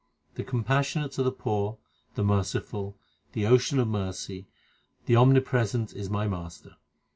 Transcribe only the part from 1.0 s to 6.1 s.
to the poor, the Merciful, the Ocean of mercy, the Omnipresent is